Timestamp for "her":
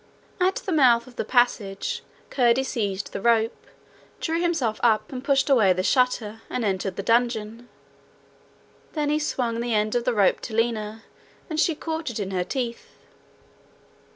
12.31-12.43